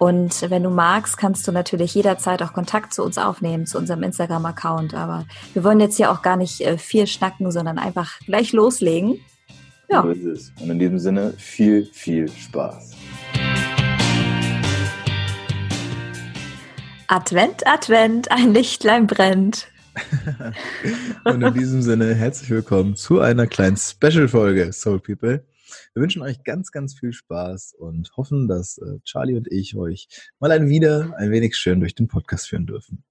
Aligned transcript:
Und 0.00 0.50
wenn 0.50 0.62
du 0.62 0.70
magst, 0.70 1.18
kannst 1.18 1.46
du 1.46 1.52
natürlich 1.52 1.94
jederzeit 1.94 2.42
auch 2.42 2.54
Kontakt 2.54 2.94
zu 2.94 3.04
uns 3.04 3.18
aufnehmen, 3.18 3.66
zu 3.66 3.76
unserem 3.76 4.02
Instagram-Account. 4.02 4.94
Aber 4.94 5.26
wir 5.52 5.62
wollen 5.62 5.78
jetzt 5.78 5.98
hier 5.98 6.10
auch 6.10 6.22
gar 6.22 6.38
nicht 6.38 6.62
äh, 6.62 6.78
viel 6.78 7.06
schnacken, 7.06 7.52
sondern 7.52 7.78
einfach 7.78 8.18
gleich 8.20 8.54
loslegen. 8.54 9.20
Ja. 9.90 10.00
So 10.00 10.08
ist 10.08 10.24
es. 10.24 10.52
Und 10.58 10.70
in 10.70 10.78
diesem 10.78 10.98
Sinne 10.98 11.34
viel, 11.36 11.84
viel 11.84 12.30
Spaß. 12.30 12.92
Advent, 17.08 17.66
Advent, 17.66 18.32
ein 18.32 18.54
Lichtlein 18.54 19.06
brennt. 19.06 19.68
Und 21.24 21.42
in 21.42 21.52
diesem 21.52 21.82
Sinne 21.82 22.14
herzlich 22.14 22.48
willkommen 22.48 22.96
zu 22.96 23.20
einer 23.20 23.46
kleinen 23.46 23.76
Special-Folge, 23.76 24.72
Soul 24.72 25.00
People. 25.00 25.42
Wir 25.94 26.02
wünschen 26.02 26.22
euch 26.22 26.42
ganz, 26.44 26.70
ganz 26.72 26.98
viel 26.98 27.12
Spaß 27.12 27.74
und 27.78 28.16
hoffen, 28.16 28.48
dass 28.48 28.78
äh, 28.78 28.98
Charlie 29.04 29.36
und 29.36 29.50
ich 29.50 29.76
euch 29.76 30.08
mal 30.38 30.50
ein 30.50 30.68
wieder 30.68 31.14
ein 31.16 31.30
wenig 31.30 31.56
schön 31.56 31.80
durch 31.80 31.94
den 31.94 32.08
Podcast 32.08 32.48
führen 32.48 32.66
dürfen. 32.66 33.04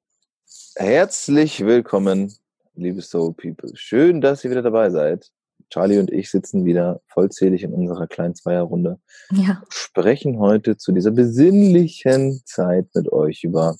Herzlich 0.75 1.65
willkommen, 1.65 2.33
liebe 2.75 3.01
Soul 3.01 3.33
People. 3.33 3.71
Schön, 3.75 4.21
dass 4.21 4.43
ihr 4.43 4.51
wieder 4.51 4.61
dabei 4.61 4.89
seid. 4.89 5.31
Charlie 5.69 5.99
und 5.99 6.11
ich 6.11 6.31
sitzen 6.31 6.65
wieder 6.65 7.01
vollzählig 7.07 7.63
in 7.63 7.73
unserer 7.73 8.07
kleinen 8.07 8.35
Zweierrunde. 8.35 8.99
Ja. 9.31 9.61
Sprechen 9.69 10.39
heute 10.39 10.77
zu 10.77 10.91
dieser 10.91 11.11
besinnlichen 11.11 12.41
Zeit 12.45 12.87
mit 12.95 13.11
euch 13.11 13.43
über 13.43 13.75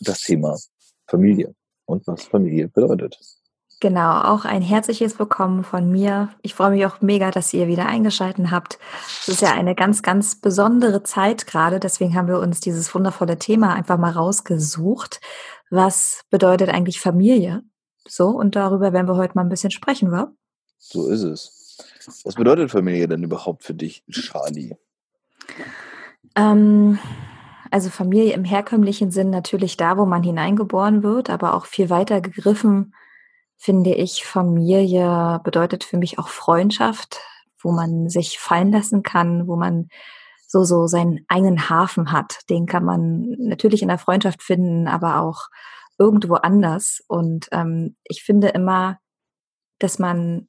das 0.00 0.20
Thema 0.22 0.58
Familie 1.06 1.54
und 1.86 2.06
was 2.06 2.24
Familie 2.24 2.68
bedeutet. 2.68 3.18
Genau, 3.82 4.20
auch 4.20 4.44
ein 4.44 4.60
herzliches 4.60 5.18
Willkommen 5.18 5.64
von 5.64 5.90
mir. 5.90 6.28
Ich 6.42 6.52
freue 6.52 6.72
mich 6.72 6.84
auch 6.84 7.00
mega, 7.00 7.30
dass 7.30 7.54
ihr 7.54 7.66
wieder 7.66 7.86
eingeschalten 7.86 8.50
habt. 8.50 8.78
Es 9.22 9.28
ist 9.28 9.40
ja 9.40 9.54
eine 9.54 9.74
ganz, 9.74 10.02
ganz 10.02 10.34
besondere 10.34 11.02
Zeit 11.02 11.46
gerade. 11.46 11.80
Deswegen 11.80 12.14
haben 12.14 12.28
wir 12.28 12.40
uns 12.40 12.60
dieses 12.60 12.94
wundervolle 12.94 13.38
Thema 13.38 13.72
einfach 13.72 13.96
mal 13.96 14.10
rausgesucht. 14.10 15.22
Was 15.70 16.24
bedeutet 16.28 16.68
eigentlich 16.68 17.00
Familie? 17.00 17.62
So, 18.06 18.28
und 18.28 18.54
darüber 18.54 18.92
werden 18.92 19.08
wir 19.08 19.16
heute 19.16 19.32
mal 19.34 19.44
ein 19.44 19.48
bisschen 19.48 19.70
sprechen, 19.70 20.12
wa? 20.12 20.30
So 20.76 21.08
ist 21.08 21.22
es. 21.22 21.78
Was 22.24 22.34
bedeutet 22.34 22.70
Familie 22.70 23.08
denn 23.08 23.22
überhaupt 23.22 23.64
für 23.64 23.72
dich, 23.72 24.04
Charlie? 24.10 24.76
Ähm, 26.36 26.98
also 27.70 27.88
Familie 27.88 28.34
im 28.34 28.44
herkömmlichen 28.44 29.10
Sinn 29.10 29.30
natürlich 29.30 29.78
da, 29.78 29.96
wo 29.96 30.04
man 30.04 30.22
hineingeboren 30.22 31.02
wird, 31.02 31.30
aber 31.30 31.54
auch 31.54 31.64
viel 31.64 31.88
weiter 31.88 32.20
gegriffen 32.20 32.92
finde 33.60 33.94
ich, 33.94 34.24
Familie 34.24 35.38
bedeutet 35.44 35.84
für 35.84 35.98
mich 35.98 36.18
auch 36.18 36.28
Freundschaft, 36.28 37.20
wo 37.62 37.72
man 37.72 38.08
sich 38.08 38.38
fallen 38.38 38.72
lassen 38.72 39.02
kann, 39.02 39.46
wo 39.46 39.54
man 39.54 39.88
so, 40.46 40.64
so 40.64 40.86
seinen 40.86 41.26
eigenen 41.28 41.68
Hafen 41.68 42.10
hat. 42.10 42.38
Den 42.48 42.64
kann 42.64 42.84
man 42.84 43.36
natürlich 43.38 43.82
in 43.82 43.88
der 43.88 43.98
Freundschaft 43.98 44.42
finden, 44.42 44.88
aber 44.88 45.20
auch 45.20 45.48
irgendwo 45.98 46.36
anders. 46.36 47.04
Und 47.06 47.48
ähm, 47.52 47.96
ich 48.04 48.22
finde 48.22 48.48
immer, 48.48 48.98
dass 49.78 49.98
man 49.98 50.48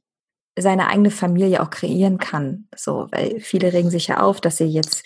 seine 0.57 0.87
eigene 0.87 1.11
Familie 1.11 1.61
auch 1.61 1.69
kreieren 1.69 2.17
kann. 2.17 2.69
So, 2.75 3.09
weil 3.11 3.41
viele 3.41 3.73
regen 3.73 3.89
sich 3.89 4.07
ja 4.07 4.21
auf, 4.21 4.39
dass 4.39 4.55
sie 4.55 4.65
jetzt 4.65 5.03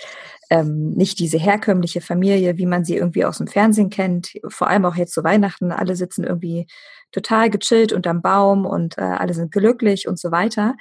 ähm, 0.52 0.92
nicht 0.92 1.18
diese 1.18 1.40
herkömmliche 1.40 2.02
Familie, 2.02 2.58
wie 2.58 2.68
man 2.68 2.86
sie 2.86 2.98
irgendwie 2.98 3.26
aus 3.26 3.40
dem 3.40 3.48
Fernsehen 3.48 3.90
kennt, 3.90 4.34
vor 4.48 4.68
allem 4.68 4.86
auch 4.86 4.96
jetzt 4.96 5.14
zu 5.14 5.24
Weihnachten, 5.24 5.72
alle 5.72 5.96
sitzen 5.96 6.24
irgendwie 6.24 6.68
total 7.16 7.50
gechillt 7.50 7.94
unterm 7.94 8.22
Baum 8.22 8.66
und 8.66 8.98
äh, 8.98 9.02
alle 9.02 9.34
sind 9.34 9.52
glücklich 9.52 10.08
und 10.08 10.20
so 10.20 10.31
weiter, 10.31 10.76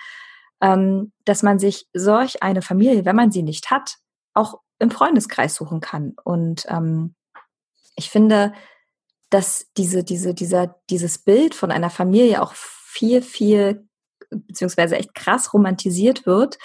ähm, 0.61 1.13
dass 1.25 1.43
man 1.43 1.59
sich 1.59 1.87
solch 1.93 2.43
eine 2.43 2.61
Familie, 2.61 3.05
wenn 3.05 3.17
man 3.17 3.31
sie 3.31 3.43
nicht 3.43 3.71
hat, 3.71 3.97
auch 4.35 4.61
im 4.81 4.91
Freundeskreis 4.91 5.55
suchen 5.55 5.81
kann. 5.81 6.15
Und 6.25 6.67
ähm, 6.69 7.15
ich 7.95 8.11
finde, 8.11 8.53
dass 9.31 9.67
diese, 9.77 10.03
diese, 10.03 10.35
dieser, 10.35 10.75
dieses 10.91 11.19
Bild 11.19 11.55
von 11.55 11.71
einer 11.71 11.91
Familie 11.91 12.43
auch 12.43 12.55
viel, 12.55 13.23
viel, 13.23 13.87
beziehungsweise 14.31 14.97
echt 14.97 15.15
krass 15.15 15.55
romantisiert 15.55 16.27
wird 16.27 16.59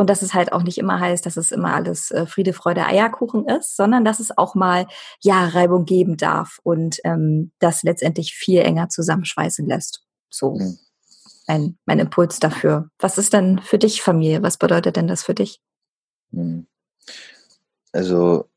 und 0.00 0.08
dass 0.08 0.22
es 0.22 0.32
halt 0.32 0.54
auch 0.54 0.62
nicht 0.62 0.78
immer 0.78 0.98
heißt, 0.98 1.26
dass 1.26 1.36
es 1.36 1.52
immer 1.52 1.74
alles 1.74 2.10
äh, 2.10 2.24
Friede, 2.24 2.54
Freude, 2.54 2.86
Eierkuchen 2.86 3.46
ist, 3.46 3.76
sondern 3.76 4.02
dass 4.02 4.18
es 4.18 4.34
auch 4.34 4.54
mal 4.54 4.86
ja 5.20 5.46
Reibung 5.48 5.84
geben 5.84 6.16
darf 6.16 6.58
und 6.62 7.00
ähm, 7.04 7.52
das 7.58 7.82
letztendlich 7.82 8.32
viel 8.32 8.60
enger 8.60 8.88
zusammenschweißen 8.88 9.66
lässt. 9.66 10.02
So 10.30 10.54
mhm. 10.54 10.78
ein, 11.46 11.78
mein 11.84 11.98
Impuls 11.98 12.40
dafür. 12.40 12.88
Was 12.98 13.18
ist 13.18 13.34
denn 13.34 13.58
für 13.58 13.76
dich 13.76 14.00
Familie? 14.00 14.42
Was 14.42 14.56
bedeutet 14.56 14.96
denn 14.96 15.06
das 15.06 15.22
für 15.22 15.34
dich? 15.34 15.60
Mhm. 16.30 16.66
Also, 17.92 18.48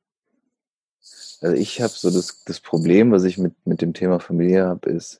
also 1.41 1.57
ich 1.57 1.81
habe 1.81 1.91
so 1.93 2.09
das, 2.09 2.41
das 2.45 2.61
Problem, 2.61 3.11
was 3.11 3.25
ich 3.25 3.37
mit, 3.37 3.53
mit 3.67 3.81
dem 3.81 3.93
Thema 3.93 4.21
Familie 4.21 4.65
habe, 4.65 4.89
ist, 4.89 5.19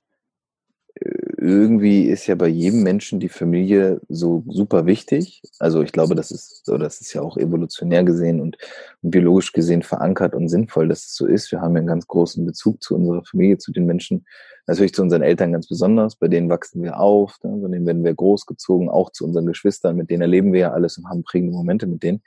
irgendwie 0.95 2.03
ist 2.03 2.27
ja 2.27 2.35
bei 2.35 2.47
jedem 2.47 2.83
Menschen 2.83 3.19
die 3.19 3.29
Familie 3.29 3.99
so 4.09 4.43
super 4.47 4.85
wichtig. 4.85 5.41
Also 5.59 5.81
ich 5.81 5.91
glaube, 5.91 6.15
das 6.15 6.31
ist 6.31 6.65
so, 6.65 6.77
das 6.77 7.01
ist 7.01 7.13
ja 7.13 7.21
auch 7.21 7.35
evolutionär 7.35 8.03
gesehen 8.03 8.39
und 8.39 8.57
biologisch 9.01 9.51
gesehen 9.51 9.81
verankert 9.81 10.35
und 10.35 10.47
sinnvoll, 10.49 10.87
dass 10.87 11.05
es 11.05 11.15
so 11.15 11.25
ist. 11.25 11.51
Wir 11.51 11.61
haben 11.61 11.73
ja 11.73 11.79
einen 11.79 11.87
ganz 11.87 12.07
großen 12.07 12.45
Bezug 12.45 12.81
zu 12.81 12.95
unserer 12.95 13.23
Familie, 13.25 13.57
zu 13.57 13.71
den 13.71 13.85
Menschen, 13.85 14.25
natürlich 14.67 14.93
zu 14.93 15.01
unseren 15.01 15.23
Eltern 15.23 15.51
ganz 15.51 15.67
besonders. 15.67 16.15
Bei 16.15 16.27
denen 16.27 16.49
wachsen 16.49 16.83
wir 16.83 16.99
auf, 16.99 17.37
ne? 17.43 17.57
bei 17.61 17.69
denen 17.69 17.87
werden 17.87 18.03
wir 18.03 18.13
großgezogen, 18.13 18.87
auch 18.87 19.11
zu 19.11 19.25
unseren 19.25 19.47
Geschwistern, 19.47 19.97
mit 19.97 20.09
denen 20.09 20.21
erleben 20.21 20.53
wir 20.53 20.59
ja 20.59 20.71
alles 20.71 20.97
und 20.97 21.09
haben 21.09 21.23
prägende 21.23 21.53
Momente 21.53 21.87
mit 21.87 22.03
denen. 22.03 22.21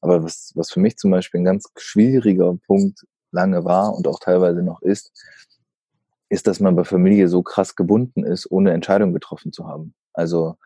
Aber 0.00 0.24
was, 0.24 0.52
was 0.56 0.72
für 0.72 0.80
mich 0.80 0.96
zum 0.96 1.10
Beispiel 1.10 1.42
ein 1.42 1.44
ganz 1.44 1.68
schwieriger 1.76 2.56
Punkt 2.66 3.06
lange 3.30 3.64
war 3.64 3.94
und 3.94 4.08
auch 4.08 4.18
teilweise 4.18 4.62
noch 4.62 4.82
ist, 4.82 5.12
ist, 6.32 6.46
dass 6.46 6.60
man 6.60 6.74
bei 6.74 6.84
Familie 6.84 7.28
so 7.28 7.42
krass 7.42 7.76
gebunden 7.76 8.24
ist, 8.24 8.50
ohne 8.50 8.72
Entscheidung 8.72 9.12
getroffen 9.12 9.52
zu 9.52 9.68
haben. 9.68 9.94
Also 10.14 10.56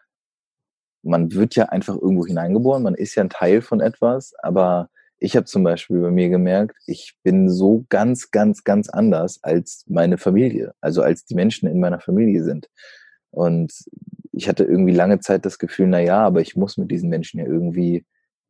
man 1.03 1.33
wird 1.33 1.57
ja 1.57 1.65
einfach 1.67 1.97
irgendwo 1.97 2.25
hineingeboren, 2.25 2.85
man 2.85 2.95
ist 2.95 3.17
ja 3.17 3.25
ein 3.25 3.31
Teil 3.31 3.63
von 3.63 3.81
etwas, 3.81 4.33
aber 4.39 4.91
ich 5.19 5.35
habe 5.35 5.47
zum 5.47 5.65
Beispiel 5.65 6.01
bei 6.01 6.13
mir 6.13 6.29
gemerkt, 6.29 6.77
ich 6.87 7.17
bin 7.25 7.51
so 7.51 7.85
ganz, 7.89 8.31
ganz, 8.31 8.63
ganz 8.63 8.89
anders 8.89 9.43
als 9.43 9.85
meine 9.89 10.19
Familie, 10.19 10.73
also 10.81 11.03
als 11.03 11.25
die 11.25 11.35
Menschen 11.35 11.69
in 11.69 11.81
meiner 11.81 11.99
Familie 11.99 12.45
sind. 12.45 12.69
Und 13.31 13.73
ich 14.31 14.49
hatte 14.49 14.63
irgendwie 14.63 14.95
lange 14.95 15.19
Zeit 15.19 15.45
das 15.45 15.59
Gefühl, 15.59 15.89
na 15.89 15.99
ja, 15.99 16.21
aber 16.21 16.43
ich 16.43 16.55
muss 16.55 16.77
mit 16.77 16.93
diesen 16.93 17.09
Menschen 17.09 17.41
ja 17.41 17.47
irgendwie 17.47 18.05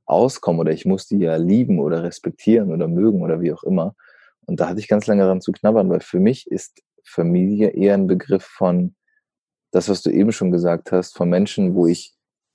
auskommen 0.04 0.60
oder 0.60 0.72
ich 0.72 0.84
muss 0.84 1.08
die 1.08 1.20
ja 1.20 1.36
lieben 1.36 1.78
oder 1.78 2.02
respektieren 2.02 2.72
oder 2.72 2.88
mögen 2.88 3.22
oder 3.22 3.40
wie 3.40 3.54
auch 3.54 3.62
immer. 3.62 3.94
Und 4.44 4.60
da 4.60 4.68
hatte 4.68 4.80
ich 4.80 4.88
ganz 4.88 5.06
lange 5.06 5.22
daran 5.22 5.40
zu 5.40 5.52
knabbern, 5.52 5.88
weil 5.88 6.00
für 6.00 6.20
mich 6.20 6.46
ist 6.50 6.82
Familie 7.06 7.70
eher 7.70 7.94
ein 7.94 8.06
Begriff 8.06 8.44
von 8.44 8.94
das, 9.70 9.88
was 9.88 10.02
du 10.02 10.10
eben 10.10 10.32
schon 10.32 10.50
gesagt 10.50 10.92
hast, 10.92 11.16
von 11.16 11.28
Menschen, 11.28 11.74
wo 11.74 11.86
ich, 11.86 12.14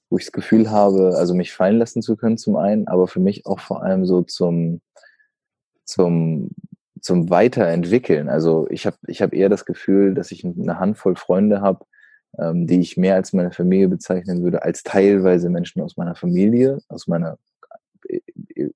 wo 0.10 0.18
ich 0.18 0.26
das 0.26 0.32
Gefühl 0.32 0.70
habe, 0.72 1.16
also 1.18 1.34
mich 1.34 1.54
fallen 1.54 1.78
lassen 1.78 2.02
zu 2.02 2.16
können 2.16 2.38
zum 2.38 2.56
einen, 2.56 2.88
aber 2.88 3.08
für 3.08 3.20
mich 3.20 3.46
auch 3.46 3.60
vor 3.60 3.84
allem 3.84 4.06
so 4.06 4.22
zum, 4.24 4.82
zum, 5.86 6.50
zum 7.00 7.30
Weiterentwickeln. 7.30 8.30
Also 8.30 8.68
ich 8.70 8.86
habe 8.86 8.98
ich 9.08 9.22
hab 9.22 9.34
eher 9.34 9.50
das 9.50 9.66
Gefühl, 9.66 10.14
dass 10.14 10.32
ich 10.32 10.44
eine 10.44 10.80
Handvoll 10.80 11.16
Freunde 11.16 11.62
habe, 11.62 11.86
ähm, 12.38 12.68
die 12.68 12.80
ich 12.80 12.98
mehr 12.98 13.16
als 13.16 13.34
meine 13.34 13.52
Familie 13.52 13.88
bezeichnen 13.88 14.44
würde, 14.44 14.64
als 14.64 14.84
teilweise 14.84 15.50
Menschen 15.50 15.82
aus 15.82 15.98
meiner 15.98 16.16
Familie, 16.16 16.80
aus 16.88 17.08
meiner 17.08 17.38
äh, 18.08 18.20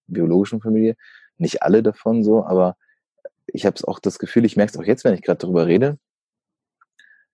biologischen 0.07 0.61
Familie. 0.61 0.95
Nicht 1.37 1.63
alle 1.63 1.83
davon 1.83 2.23
so, 2.23 2.45
aber 2.45 2.77
ich 3.55 3.65
habe 3.65 3.75
auch 3.87 3.99
das 3.99 4.19
Gefühl, 4.19 4.45
ich 4.45 4.57
merke 4.57 4.73
es 4.73 4.77
auch 4.77 4.85
jetzt, 4.85 5.03
wenn 5.03 5.13
ich 5.13 5.21
gerade 5.21 5.39
darüber 5.39 5.65
rede, 5.65 5.97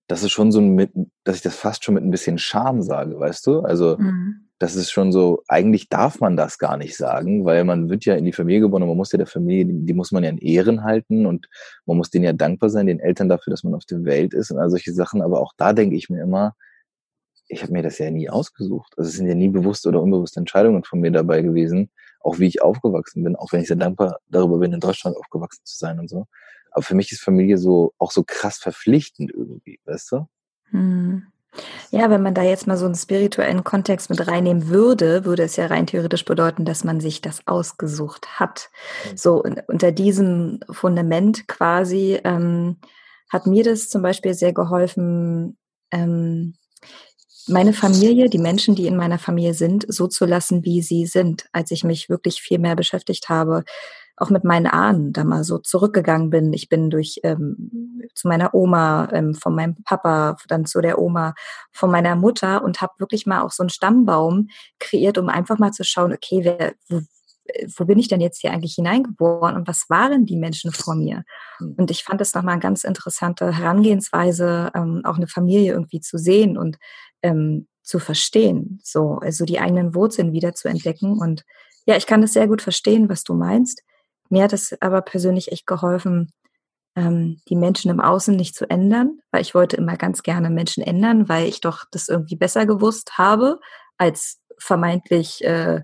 dass 0.08 0.24
es 0.24 0.32
schon 0.32 0.52
so 0.52 0.60
ein, 0.60 1.12
dass 1.24 1.38
ich 1.38 1.42
das 1.42 1.56
fast 1.56 1.84
schon 1.84 1.96
mit 1.96 2.04
ein 2.04 2.12
bisschen 2.12 2.38
Scham 2.38 2.82
sage, 2.82 3.20
weißt 3.20 3.48
du? 3.48 3.62
Also 3.62 3.98
mhm. 3.98 4.50
das 4.60 4.76
ist 4.76 4.92
schon 4.92 5.12
so, 5.12 5.42
eigentlich 5.48 5.90
darf 5.90 6.20
man 6.20 6.36
das 6.36 6.58
gar 6.58 6.78
nicht 6.78 6.98
sagen, 6.98 7.46
weil 7.46 7.64
man 7.64 7.90
wird 7.90 8.06
ja 8.06 8.16
in 8.16 8.26
die 8.26 8.34
Familie 8.34 8.62
geboren 8.62 8.84
und 8.84 8.90
man 8.90 8.98
muss 8.98 9.12
ja 9.12 9.18
der 9.18 9.28
Familie, 9.28 9.66
die, 9.66 9.86
die 9.86 9.94
muss 9.94 10.12
man 10.12 10.24
ja 10.24 10.30
in 10.30 10.38
Ehren 10.38 10.84
halten 10.84 11.26
und 11.26 11.48
man 11.86 11.98
muss 11.98 12.10
denen 12.10 12.26
ja 12.26 12.34
dankbar 12.34 12.70
sein, 12.70 12.88
den 12.88 13.00
Eltern 13.00 13.30
dafür, 13.30 13.52
dass 13.52 13.64
man 13.64 13.74
auf 13.74 13.86
der 13.86 14.04
Welt 14.04 14.34
ist 14.34 14.52
und 14.52 14.60
all 14.60 14.70
solche 14.70 14.94
Sachen. 14.94 15.22
Aber 15.22 15.40
auch 15.40 15.54
da 15.58 15.74
denke 15.74 15.96
ich 15.96 16.10
mir 16.10 16.22
immer, 16.22 16.56
ich 17.48 17.64
habe 17.64 17.74
mir 17.74 17.84
das 17.84 17.98
ja 17.98 18.10
nie 18.12 18.30
ausgesucht. 18.30 18.94
Also 18.98 19.10
es 19.10 19.16
sind 19.16 19.28
ja 19.28 19.36
nie 19.36 19.50
bewusste 19.50 19.90
oder 19.90 20.02
unbewusste 20.02 20.40
Entscheidungen 20.40 20.84
von 20.84 21.00
mir 21.00 21.12
dabei 21.12 21.42
gewesen, 21.42 21.90
auch 22.24 22.40
wie 22.40 22.48
ich 22.48 22.62
aufgewachsen 22.62 23.24
bin, 23.24 23.36
auch 23.36 23.52
wenn 23.52 23.62
ich 23.62 23.68
sehr 23.68 23.78
dankbar 23.78 24.20
darüber 24.30 24.60
bin, 24.60 24.74
in 24.74 24.80
Deutschland 24.80 25.18
aufgewachsen 25.18 25.62
zu 25.64 25.78
sein 25.78 26.00
und 26.00 26.10
so. 26.10 26.28
Aber 26.72 26.84
für 26.84 26.96
mich 26.96 27.12
ist 27.12 27.22
Familie 27.22 27.58
so 27.58 27.94
auch 27.98 28.12
so 28.12 28.24
krass 28.26 28.58
verpflichtend 28.58 29.32
irgendwie, 29.34 29.80
weißt 29.86 30.12
du? 30.12 30.28
Hm. 30.70 31.28
Ja, 31.90 32.10
wenn 32.10 32.22
man 32.22 32.34
da 32.34 32.44
jetzt 32.44 32.66
mal 32.66 32.78
so 32.78 32.86
einen 32.86 32.96
spirituellen 32.96 33.66
Kontext 33.66 34.10
mit 34.10 34.26
reinnehmen 34.26 34.70
würde, 34.70 35.26
würde 35.26 35.44
es 35.44 35.58
ja 35.58 35.66
rein 35.66 35.86
theoretisch 35.86 36.24
bedeuten, 36.24 36.64
dass 36.64 36.86
man 36.86 37.02
sich 37.02 37.22
das 37.22 37.46
ausgesucht 37.46 38.40
hat. 38.40 38.70
Mhm. 39.12 39.18
So 39.18 39.44
unter 39.68 39.92
diesem 39.92 40.62
Fundament 40.70 41.50
quasi 41.50 42.20
ähm, 42.24 42.78
hat 43.30 43.48
mir 43.48 43.66
das 43.66 43.90
zum 43.90 44.02
Beispiel 44.02 44.34
sehr 44.34 44.54
geholfen, 44.54 45.58
ähm, 45.92 46.54
meine 47.48 47.74
Familie, 47.74 48.30
die 48.30 48.38
Menschen, 48.38 48.76
die 48.76 48.88
in 48.88 48.96
meiner 48.96 49.20
Familie 49.20 49.54
sind, 49.54 49.86
so 49.88 50.08
zu 50.08 50.26
lassen, 50.26 50.64
wie 50.64 50.82
sie 50.82 51.06
sind, 51.06 51.46
als 51.52 51.72
ich 51.72 51.84
mich 51.84 52.10
wirklich 52.10 52.42
viel 52.42 52.60
mehr 52.60 52.76
beschäftigt 52.76 53.30
habe, 53.30 53.64
auch 54.18 54.30
mit 54.30 54.44
meinen 54.44 54.68
Ahnen 54.68 55.14
da 55.14 55.24
mal 55.24 55.44
so 55.44 55.58
zurückgegangen 55.58 56.30
bin. 56.30 56.54
Ich 56.54 56.70
bin 56.70 56.90
durch 56.90 57.20
ähm, 57.24 58.02
zu 58.14 58.28
meiner 58.28 58.54
Oma, 58.54 59.10
ähm, 59.12 59.34
von 59.34 59.56
meinem 59.56 59.76
Papa, 59.84 60.38
dann 60.48 60.66
zu 60.66 60.82
der 60.82 61.00
Oma, 61.00 61.34
von 61.72 61.90
meiner 61.90 62.16
Mutter 62.16 62.64
und 62.64 62.82
habe 62.82 62.94
wirklich 63.00 63.26
mal 63.26 63.42
auch 63.42 63.52
so 63.52 63.64
einen 63.64 63.70
Stammbaum 63.70 64.48
kreiert, 64.80 65.18
um 65.18 65.30
einfach 65.30 65.58
mal 65.58 65.72
zu 65.72 65.84
schauen, 65.84 66.14
okay, 66.14 66.42
wer, 66.44 66.74
wo, 67.46 67.68
wo 67.78 67.86
bin 67.86 68.00
ich 68.00 68.08
denn 68.08 68.22
jetzt 68.22 68.42
hier 68.42 68.52
eigentlich 68.52 68.76
hineingeboren 68.76 69.56
und 69.56 69.68
was 69.68 69.90
waren 69.90 70.26
die 70.26 70.38
Menschen 70.38 70.72
vor 70.72 70.96
mir? 70.96 71.24
Hm. 71.58 71.76
Und 71.78 71.92
ich 71.92 72.04
fand 72.04 72.22
es 72.22 72.34
nochmal 72.34 72.54
eine 72.54 72.62
ganz 72.62 72.84
interessante 72.84 73.58
Herangehensweise, 73.58 74.72
ähm, 74.76 75.02
auch 75.04 75.18
eine 75.18 75.28
Familie 75.28 75.74
irgendwie 75.74 76.02
zu 76.02 76.18
sehen 76.18 76.58
und 76.58 76.78
ähm, 77.22 77.68
zu 77.84 78.00
verstehen, 78.00 78.80
so, 78.84 79.20
also 79.22 79.46
die 79.46 79.60
eigenen 79.60 79.96
Wurzeln 79.96 80.34
wieder 80.34 80.54
zu 80.54 80.68
entdecken. 80.68 81.20
Und 81.20 81.44
ja, 81.86 81.98
ich 81.98 82.06
kann 82.06 82.22
das 82.22 82.34
sehr 82.34 82.48
gut 82.48 82.62
verstehen, 82.62 83.10
was 83.10 83.24
du 83.24 83.34
meinst. 83.34 83.84
Mir 84.30 84.44
hat 84.44 84.54
es 84.54 84.76
aber 84.82 85.02
persönlich 85.02 85.52
echt 85.52 85.68
geholfen, 85.68 86.32
ähm, 86.96 87.42
die 87.50 87.56
Menschen 87.56 87.90
im 87.92 88.00
Außen 88.00 88.36
nicht 88.36 88.56
zu 88.56 88.70
ändern, 88.70 89.20
weil 89.32 89.42
ich 89.42 89.56
wollte 89.56 89.78
immer 89.78 89.98
ganz 89.98 90.24
gerne 90.24 90.50
Menschen 90.50 90.84
ändern, 90.84 91.28
weil 91.28 91.48
ich 91.48 91.62
doch 91.62 91.86
das 91.92 92.08
irgendwie 92.08 92.36
besser 92.36 92.66
gewusst 92.66 93.18
habe, 93.18 93.60
als 93.98 94.40
vermeintlich 94.58 95.44
äh, 95.44 95.82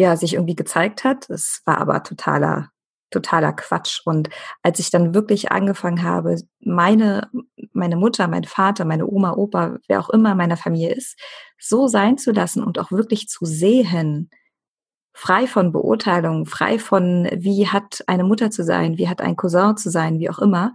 ja 0.00 0.16
sich 0.16 0.34
irgendwie 0.34 0.56
gezeigt 0.56 1.04
hat. 1.04 1.28
Es 1.30 1.62
war 1.64 1.78
aber 1.78 2.02
totaler 2.02 2.70
totaler 3.10 3.52
Quatsch. 3.52 4.00
Und 4.04 4.28
als 4.62 4.78
ich 4.78 4.90
dann 4.90 5.14
wirklich 5.14 5.52
angefangen 5.52 6.02
habe, 6.02 6.36
meine, 6.60 7.30
meine 7.72 7.96
Mutter, 7.96 8.28
mein 8.28 8.44
Vater, 8.44 8.84
meine 8.84 9.06
Oma, 9.06 9.34
Opa, 9.34 9.78
wer 9.88 10.00
auch 10.00 10.10
immer 10.10 10.34
meiner 10.34 10.56
Familie 10.56 10.94
ist, 10.94 11.18
so 11.58 11.86
sein 11.86 12.18
zu 12.18 12.32
lassen 12.32 12.62
und 12.62 12.78
auch 12.78 12.90
wirklich 12.90 13.28
zu 13.28 13.44
sehen, 13.44 14.30
frei 15.12 15.46
von 15.46 15.72
Beurteilungen, 15.72 16.46
frei 16.46 16.78
von, 16.78 17.28
wie 17.32 17.68
hat 17.68 18.04
eine 18.06 18.24
Mutter 18.24 18.50
zu 18.50 18.64
sein, 18.64 18.98
wie 18.98 19.08
hat 19.08 19.20
ein 19.20 19.36
Cousin 19.36 19.76
zu 19.76 19.88
sein, 19.88 20.18
wie 20.18 20.28
auch 20.28 20.40
immer, 20.40 20.74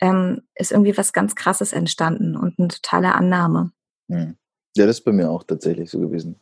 ähm, 0.00 0.42
ist 0.54 0.72
irgendwie 0.72 0.96
was 0.96 1.12
ganz 1.12 1.34
Krasses 1.36 1.72
entstanden 1.72 2.36
und 2.36 2.58
eine 2.58 2.68
totale 2.68 3.14
Annahme. 3.14 3.70
Hm. 4.08 4.36
Ja, 4.76 4.86
das 4.86 4.98
ist 4.98 5.04
bei 5.04 5.12
mir 5.12 5.30
auch 5.30 5.44
tatsächlich 5.44 5.90
so 5.90 6.00
gewesen. 6.00 6.40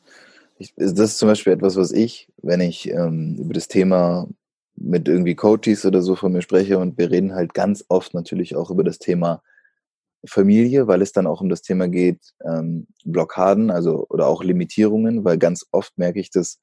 Ich, 0.59 0.75
das 0.77 0.93
ist 0.99 1.19
zum 1.19 1.29
Beispiel 1.29 1.53
etwas, 1.53 1.77
was 1.77 1.93
ich, 1.93 2.29
wenn 2.43 2.61
ich 2.61 2.91
ähm, 2.91 3.37
über 3.39 3.55
das 3.55 3.69
Thema 3.69 4.29
mit 4.75 5.09
irgendwie 5.09 5.35
Coaches 5.35 5.85
oder 5.85 6.03
so 6.03 6.17
von 6.17 6.33
mir 6.33 6.43
spreche 6.43 6.79
und 6.79 6.99
wir 6.99 7.11
reden 7.11 7.35
halt 7.35 7.55
ganz 7.55 7.85
oft 7.89 8.15
natürlich 8.15 8.57
auch 8.57 8.71
über 8.71 8.85
das 8.85 8.99
Thema 8.99 9.43
Familie, 10.27 10.89
weil 10.89 11.03
es 11.03 11.13
dann 11.13 11.27
auch 11.27 11.41
um 11.41 11.49
das 11.49 11.63
Thema 11.63 11.89
geht, 11.89 12.35
ähm, 12.45 12.87
Blockaden, 13.05 13.71
also 13.71 14.07
oder 14.09 14.27
auch 14.27 14.43
Limitierungen, 14.43 15.25
weil 15.25 15.39
ganz 15.39 15.65
oft 15.71 15.97
merke 15.97 16.19
ich, 16.19 16.31
dass, 16.31 16.59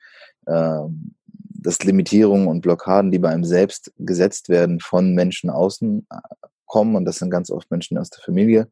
ähm, 0.48 1.16
dass 1.28 1.84
Limitierungen 1.84 2.48
und 2.48 2.62
Blockaden, 2.62 3.12
die 3.12 3.20
bei 3.20 3.30
einem 3.30 3.46
selbst 3.46 3.94
gesetzt 3.98 4.50
werden, 4.50 4.82
von 4.82 5.14
Menschen 5.14 5.50
außen 5.50 6.06
äh, 6.10 6.18
kommen. 6.66 6.96
Und 6.96 7.06
das 7.06 7.20
sind 7.20 7.30
ganz 7.30 7.50
oft 7.50 7.72
Menschen 7.72 7.98
aus 7.98 8.10
der 8.10 8.24
Familie, 8.24 8.70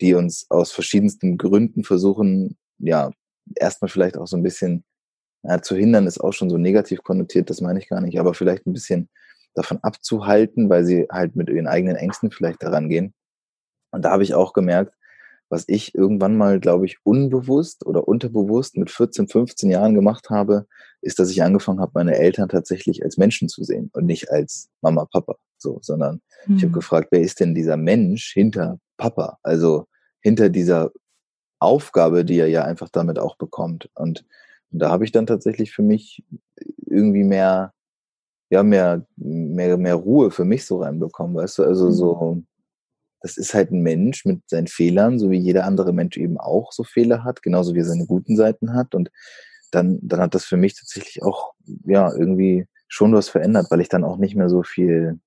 die 0.00 0.14
uns 0.14 0.46
aus 0.50 0.70
verschiedensten 0.70 1.38
Gründen 1.38 1.82
versuchen, 1.82 2.58
ja, 2.78 3.10
erstmal 3.54 3.88
vielleicht 3.88 4.16
auch 4.16 4.26
so 4.26 4.36
ein 4.36 4.42
bisschen 4.42 4.84
ja, 5.42 5.62
zu 5.62 5.76
hindern 5.76 6.06
ist 6.06 6.20
auch 6.20 6.32
schon 6.32 6.50
so 6.50 6.58
negativ 6.58 7.02
konnotiert, 7.02 7.50
das 7.50 7.60
meine 7.60 7.78
ich 7.78 7.88
gar 7.88 8.00
nicht, 8.00 8.18
aber 8.18 8.34
vielleicht 8.34 8.66
ein 8.66 8.72
bisschen 8.72 9.08
davon 9.54 9.78
abzuhalten, 9.82 10.68
weil 10.68 10.84
sie 10.84 11.06
halt 11.10 11.36
mit 11.36 11.48
ihren 11.48 11.66
eigenen 11.66 11.96
Ängsten 11.96 12.30
vielleicht 12.30 12.62
daran 12.62 12.88
gehen. 12.88 13.14
Und 13.90 14.04
da 14.04 14.10
habe 14.10 14.22
ich 14.22 14.34
auch 14.34 14.52
gemerkt, 14.52 14.94
was 15.48 15.64
ich 15.68 15.94
irgendwann 15.94 16.36
mal, 16.36 16.58
glaube 16.58 16.86
ich, 16.86 16.98
unbewusst 17.04 17.86
oder 17.86 18.08
unterbewusst 18.08 18.76
mit 18.76 18.90
14, 18.90 19.28
15 19.28 19.70
Jahren 19.70 19.94
gemacht 19.94 20.28
habe, 20.28 20.66
ist, 21.00 21.18
dass 21.18 21.30
ich 21.30 21.42
angefangen 21.42 21.80
habe, 21.80 21.92
meine 21.94 22.16
Eltern 22.16 22.48
tatsächlich 22.48 23.04
als 23.04 23.16
Menschen 23.16 23.48
zu 23.48 23.62
sehen 23.62 23.90
und 23.92 24.06
nicht 24.06 24.30
als 24.30 24.68
Mama, 24.82 25.06
Papa, 25.06 25.36
so, 25.56 25.78
sondern 25.82 26.20
mhm. 26.46 26.56
ich 26.56 26.62
habe 26.64 26.72
gefragt, 26.72 27.08
wer 27.12 27.20
ist 27.20 27.38
denn 27.38 27.54
dieser 27.54 27.76
Mensch 27.76 28.32
hinter 28.32 28.80
Papa? 28.96 29.38
Also 29.42 29.86
hinter 30.20 30.48
dieser 30.48 30.90
Aufgabe, 31.58 32.24
die 32.24 32.38
er 32.38 32.48
ja 32.48 32.64
einfach 32.64 32.88
damit 32.88 33.18
auch 33.18 33.36
bekommt. 33.36 33.90
Und 33.94 34.24
und 34.72 34.80
da 34.80 34.90
habe 34.90 35.04
ich 35.04 35.12
dann 35.12 35.26
tatsächlich 35.26 35.72
für 35.72 35.82
mich 35.82 36.22
irgendwie 36.86 37.24
mehr, 37.24 37.72
ja, 38.50 38.62
mehr, 38.62 39.06
mehr, 39.16 39.76
mehr 39.76 39.94
Ruhe 39.94 40.30
für 40.30 40.44
mich 40.44 40.66
so 40.66 40.82
reinbekommen, 40.82 41.36
weißt 41.36 41.58
du? 41.58 41.64
Also 41.64 41.90
so, 41.90 42.34
mhm. 42.34 42.46
das 43.22 43.36
ist 43.36 43.54
halt 43.54 43.70
ein 43.70 43.80
Mensch 43.82 44.24
mit 44.24 44.42
seinen 44.48 44.66
Fehlern, 44.66 45.18
so 45.18 45.30
wie 45.30 45.38
jeder 45.38 45.64
andere 45.64 45.92
Mensch 45.92 46.16
eben 46.16 46.38
auch 46.38 46.72
so 46.72 46.84
Fehler 46.84 47.24
hat, 47.24 47.42
genauso 47.42 47.74
wie 47.74 47.80
er 47.80 47.84
seine 47.84 48.06
guten 48.06 48.36
Seiten 48.36 48.74
hat. 48.74 48.94
Und 48.94 49.10
dann, 49.70 49.98
dann 50.02 50.20
hat 50.20 50.34
das 50.34 50.44
für 50.44 50.56
mich 50.56 50.78
tatsächlich 50.78 51.22
auch, 51.22 51.54
ja, 51.84 52.12
irgendwie 52.14 52.66
schon 52.88 53.12
was 53.14 53.28
verändert, 53.28 53.68
weil 53.70 53.80
ich 53.80 53.88
dann 53.88 54.04
auch 54.04 54.16
nicht 54.16 54.36
mehr 54.36 54.48
so 54.48 54.62
viel, 54.62 55.18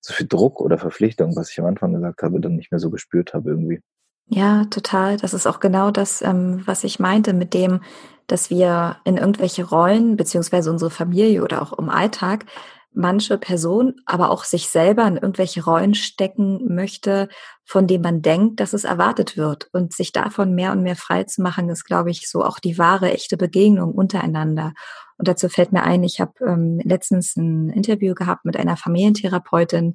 so 0.00 0.14
viel 0.14 0.26
Druck 0.26 0.60
oder 0.60 0.78
Verpflichtung, 0.78 1.36
was 1.36 1.50
ich 1.50 1.60
am 1.60 1.66
Anfang 1.66 1.92
gesagt 1.92 2.22
habe, 2.22 2.40
dann 2.40 2.56
nicht 2.56 2.72
mehr 2.72 2.80
so 2.80 2.90
gespürt 2.90 3.34
habe 3.34 3.50
irgendwie. 3.50 3.80
Ja, 4.26 4.64
total. 4.66 5.16
Das 5.18 5.34
ist 5.34 5.46
auch 5.46 5.60
genau 5.60 5.90
das, 5.90 6.22
ähm, 6.22 6.62
was 6.66 6.84
ich 6.84 6.98
meinte 6.98 7.32
mit 7.32 7.54
dem, 7.54 7.80
dass 8.26 8.50
wir 8.50 8.96
in 9.04 9.16
irgendwelche 9.16 9.64
Rollen, 9.64 10.16
beziehungsweise 10.16 10.70
unsere 10.70 10.90
Familie 10.90 11.42
oder 11.42 11.60
auch 11.60 11.72
im 11.78 11.90
Alltag, 11.90 12.46
manche 12.94 13.38
Person, 13.38 13.94
aber 14.04 14.30
auch 14.30 14.44
sich 14.44 14.68
selber 14.68 15.06
in 15.06 15.16
irgendwelche 15.16 15.64
Rollen 15.64 15.94
stecken 15.94 16.74
möchte, 16.74 17.28
von 17.64 17.86
denen 17.86 18.02
man 18.02 18.22
denkt, 18.22 18.60
dass 18.60 18.74
es 18.74 18.84
erwartet 18.84 19.36
wird. 19.36 19.68
Und 19.72 19.94
sich 19.94 20.12
davon 20.12 20.54
mehr 20.54 20.72
und 20.72 20.82
mehr 20.82 20.96
frei 20.96 21.24
zu 21.24 21.42
machen, 21.42 21.68
ist, 21.70 21.84
glaube 21.84 22.10
ich, 22.10 22.28
so 22.28 22.44
auch 22.44 22.58
die 22.58 22.78
wahre, 22.78 23.10
echte 23.12 23.36
Begegnung 23.36 23.92
untereinander. 23.92 24.72
Und 25.18 25.28
dazu 25.28 25.48
fällt 25.48 25.72
mir 25.72 25.82
ein, 25.84 26.02
ich 26.04 26.20
habe 26.20 26.32
ähm, 26.46 26.80
letztens 26.84 27.36
ein 27.36 27.70
Interview 27.70 28.14
gehabt 28.14 28.44
mit 28.44 28.56
einer 28.56 28.76
Familientherapeutin, 28.76 29.94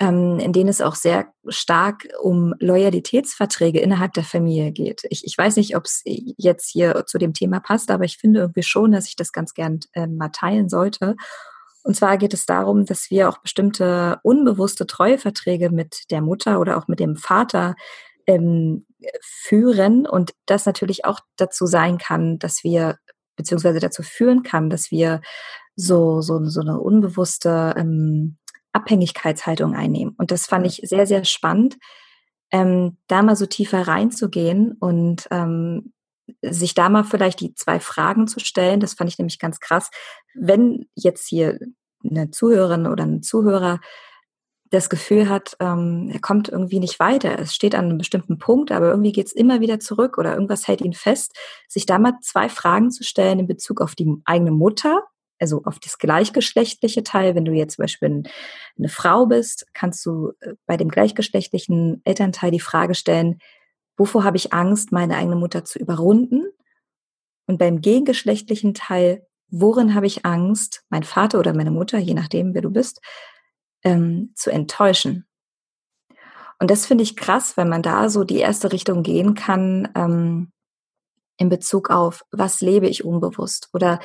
ähm, 0.00 0.38
in 0.38 0.54
denen 0.54 0.70
es 0.70 0.80
auch 0.80 0.94
sehr 0.94 1.32
stark 1.48 2.08
um 2.22 2.54
Loyalitätsverträge 2.58 3.80
innerhalb 3.80 4.14
der 4.14 4.24
Familie 4.24 4.72
geht. 4.72 5.02
Ich, 5.10 5.26
ich 5.26 5.36
weiß 5.36 5.56
nicht, 5.56 5.76
ob 5.76 5.84
es 5.84 6.02
jetzt 6.04 6.70
hier 6.70 7.04
zu 7.06 7.18
dem 7.18 7.34
Thema 7.34 7.60
passt, 7.60 7.90
aber 7.90 8.04
ich 8.04 8.16
finde 8.16 8.40
irgendwie 8.40 8.62
schon, 8.62 8.92
dass 8.92 9.06
ich 9.06 9.14
das 9.14 9.30
ganz 9.30 9.52
gern 9.52 9.80
äh, 9.92 10.06
mal 10.06 10.30
teilen 10.30 10.70
sollte. 10.70 11.16
Und 11.82 11.96
zwar 11.96 12.16
geht 12.16 12.32
es 12.32 12.46
darum, 12.46 12.86
dass 12.86 13.10
wir 13.10 13.28
auch 13.28 13.38
bestimmte 13.38 14.18
unbewusste 14.22 14.86
Treueverträge 14.86 15.70
mit 15.70 16.10
der 16.10 16.22
Mutter 16.22 16.60
oder 16.60 16.78
auch 16.78 16.88
mit 16.88 16.98
dem 16.98 17.16
Vater 17.16 17.74
ähm, 18.26 18.86
führen 19.20 20.06
und 20.06 20.32
das 20.46 20.64
natürlich 20.64 21.04
auch 21.04 21.20
dazu 21.36 21.66
sein 21.66 21.98
kann, 21.98 22.38
dass 22.38 22.64
wir 22.64 22.96
beziehungsweise 23.36 23.80
dazu 23.80 24.02
führen 24.02 24.42
kann, 24.42 24.70
dass 24.70 24.90
wir 24.90 25.20
so 25.76 26.20
so, 26.20 26.44
so 26.44 26.60
eine 26.60 26.78
unbewusste 26.80 27.74
ähm, 27.76 28.38
Abhängigkeitshaltung 28.72 29.74
einnehmen. 29.74 30.14
Und 30.18 30.30
das 30.30 30.46
fand 30.46 30.66
ich 30.66 30.80
sehr, 30.84 31.06
sehr 31.06 31.24
spannend, 31.24 31.76
ähm, 32.52 32.96
da 33.06 33.22
mal 33.22 33.36
so 33.36 33.46
tiefer 33.46 33.86
reinzugehen 33.86 34.72
und 34.72 35.28
ähm, 35.30 35.92
sich 36.42 36.74
da 36.74 36.88
mal 36.88 37.04
vielleicht 37.04 37.40
die 37.40 37.54
zwei 37.54 37.80
Fragen 37.80 38.26
zu 38.26 38.40
stellen. 38.40 38.80
Das 38.80 38.94
fand 38.94 39.10
ich 39.10 39.18
nämlich 39.18 39.38
ganz 39.38 39.60
krass. 39.60 39.90
Wenn 40.34 40.86
jetzt 40.94 41.28
hier 41.28 41.58
eine 42.08 42.30
Zuhörerin 42.30 42.86
oder 42.86 43.04
ein 43.04 43.22
Zuhörer 43.22 43.80
das 44.70 44.88
Gefühl 44.88 45.28
hat, 45.28 45.56
ähm, 45.58 46.10
er 46.12 46.20
kommt 46.20 46.48
irgendwie 46.48 46.78
nicht 46.78 47.00
weiter, 47.00 47.38
es 47.40 47.54
steht 47.54 47.74
an 47.74 47.86
einem 47.86 47.98
bestimmten 47.98 48.38
Punkt, 48.38 48.70
aber 48.70 48.90
irgendwie 48.90 49.10
geht 49.10 49.26
es 49.26 49.32
immer 49.32 49.60
wieder 49.60 49.80
zurück 49.80 50.16
oder 50.16 50.34
irgendwas 50.34 50.68
hält 50.68 50.80
ihn 50.80 50.92
fest, 50.92 51.36
sich 51.68 51.86
da 51.86 51.98
mal 51.98 52.14
zwei 52.22 52.48
Fragen 52.48 52.92
zu 52.92 53.02
stellen 53.02 53.40
in 53.40 53.46
Bezug 53.48 53.80
auf 53.80 53.96
die 53.96 54.08
eigene 54.24 54.52
Mutter 54.52 55.02
also 55.40 55.62
auf 55.64 55.78
das 55.78 55.98
gleichgeschlechtliche 55.98 57.02
Teil, 57.02 57.34
wenn 57.34 57.44
du 57.44 57.52
jetzt 57.52 57.76
zum 57.76 57.82
Beispiel 57.82 58.22
eine 58.78 58.88
Frau 58.88 59.26
bist, 59.26 59.66
kannst 59.72 60.04
du 60.04 60.32
äh, 60.40 60.54
bei 60.66 60.76
dem 60.76 60.88
gleichgeschlechtlichen 60.88 62.02
Elternteil 62.04 62.50
die 62.50 62.60
Frage 62.60 62.94
stellen, 62.94 63.38
wovor 63.96 64.24
habe 64.24 64.36
ich 64.36 64.52
Angst, 64.52 64.92
meine 64.92 65.16
eigene 65.16 65.36
Mutter 65.36 65.64
zu 65.64 65.78
überrunden? 65.78 66.44
Und 67.46 67.58
beim 67.58 67.80
gegengeschlechtlichen 67.80 68.74
Teil, 68.74 69.26
worin 69.48 69.94
habe 69.94 70.06
ich 70.06 70.24
Angst, 70.24 70.84
mein 70.88 71.02
Vater 71.02 71.38
oder 71.38 71.52
meine 71.54 71.72
Mutter, 71.72 71.98
je 71.98 72.14
nachdem, 72.14 72.54
wer 72.54 72.62
du 72.62 72.70
bist, 72.70 73.00
ähm, 73.82 74.32
zu 74.36 74.50
enttäuschen? 74.50 75.26
Und 76.60 76.70
das 76.70 76.86
finde 76.86 77.02
ich 77.02 77.16
krass, 77.16 77.56
wenn 77.56 77.68
man 77.68 77.82
da 77.82 78.10
so 78.10 78.22
die 78.22 78.36
erste 78.36 78.72
Richtung 78.72 79.02
gehen 79.02 79.34
kann, 79.34 79.88
ähm, 79.96 80.52
in 81.38 81.48
Bezug 81.48 81.88
auf, 81.88 82.22
was 82.30 82.60
lebe 82.60 82.86
ich 82.86 83.04
unbewusst 83.04 83.70
oder 83.72 83.98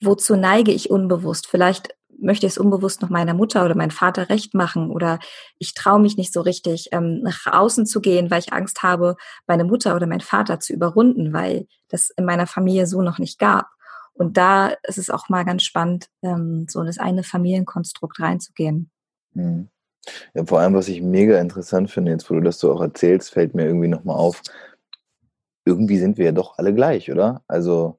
wozu 0.00 0.36
neige 0.36 0.72
ich 0.72 0.90
unbewusst? 0.90 1.46
Vielleicht 1.46 1.94
möchte 2.18 2.46
ich 2.46 2.52
es 2.52 2.58
unbewusst 2.58 3.02
noch 3.02 3.10
meiner 3.10 3.34
Mutter 3.34 3.64
oder 3.64 3.74
meinem 3.74 3.90
Vater 3.90 4.28
recht 4.28 4.54
machen 4.54 4.90
oder 4.90 5.18
ich 5.58 5.74
traue 5.74 6.00
mich 6.00 6.16
nicht 6.16 6.32
so 6.32 6.40
richtig 6.40 6.88
ähm, 6.92 7.20
nach 7.22 7.46
außen 7.46 7.86
zu 7.86 8.00
gehen, 8.00 8.30
weil 8.30 8.40
ich 8.40 8.52
Angst 8.52 8.82
habe, 8.82 9.16
meine 9.46 9.64
Mutter 9.64 9.94
oder 9.94 10.06
meinen 10.06 10.20
Vater 10.20 10.60
zu 10.60 10.72
überrunden, 10.72 11.32
weil 11.32 11.66
das 11.88 12.10
in 12.16 12.24
meiner 12.24 12.46
Familie 12.46 12.86
so 12.86 13.02
noch 13.02 13.18
nicht 13.18 13.38
gab. 13.38 13.66
Und 14.14 14.38
da 14.38 14.68
ist 14.84 14.98
es 14.98 15.10
auch 15.10 15.28
mal 15.28 15.44
ganz 15.44 15.62
spannend, 15.62 16.08
ähm, 16.22 16.66
so 16.68 16.80
in 16.80 16.86
das 16.86 16.98
eine 16.98 17.22
Familienkonstrukt 17.22 18.18
reinzugehen. 18.18 18.90
Mhm. 19.34 19.68
Ja, 20.34 20.44
vor 20.46 20.60
allem, 20.60 20.74
was 20.74 20.88
ich 20.88 21.02
mega 21.02 21.38
interessant 21.40 21.90
finde, 21.90 22.12
jetzt 22.12 22.30
wo 22.30 22.34
du 22.34 22.40
das 22.40 22.58
so 22.58 22.72
auch 22.72 22.80
erzählst, 22.80 23.30
fällt 23.32 23.54
mir 23.54 23.66
irgendwie 23.66 23.88
nochmal 23.88 24.16
auf, 24.16 24.40
irgendwie 25.64 25.98
sind 25.98 26.16
wir 26.16 26.26
ja 26.26 26.32
doch 26.32 26.58
alle 26.58 26.72
gleich, 26.72 27.10
oder? 27.10 27.42
Also 27.48 27.98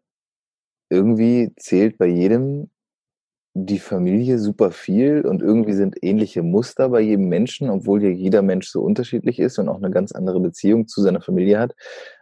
irgendwie 0.89 1.53
zählt 1.57 1.97
bei 1.97 2.07
jedem 2.07 2.69
die 3.53 3.79
Familie 3.79 4.37
super 4.37 4.71
viel 4.71 5.25
und 5.25 5.41
irgendwie 5.41 5.73
sind 5.73 5.95
ähnliche 6.03 6.43
Muster 6.43 6.89
bei 6.89 7.01
jedem 7.01 7.27
Menschen, 7.27 7.71
obwohl 7.71 8.03
ja 8.03 8.09
jeder 8.09 8.43
Mensch 8.43 8.69
so 8.69 8.81
unterschiedlich 8.81 9.39
ist 9.39 9.57
und 9.57 9.67
auch 9.67 9.77
eine 9.77 9.89
ganz 9.89 10.11
andere 10.11 10.39
Beziehung 10.39 10.87
zu 10.87 11.01
seiner 11.01 11.21
Familie 11.21 11.59
hat. 11.59 11.75